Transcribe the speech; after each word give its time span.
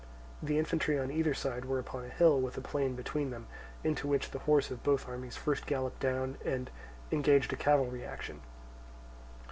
The 0.41 0.57
infantry 0.57 0.97
on 0.97 1.11
either 1.11 1.35
side 1.35 1.63
were 1.65 1.77
upon 1.77 2.05
a 2.05 2.09
hill, 2.09 2.41
with 2.41 2.57
a 2.57 2.59
plain 2.61 2.95
between 2.95 3.29
them, 3.29 3.45
into 3.83 4.07
which 4.07 4.31
the 4.31 4.39
horse 4.39 4.71
of 4.71 4.81
both 4.81 5.07
armies 5.07 5.37
first 5.37 5.67
galloped 5.67 5.99
down 5.99 6.39
and 6.43 6.71
engaged 7.11 7.53
a 7.53 7.55
cavalry 7.55 8.03
action. 8.03 8.41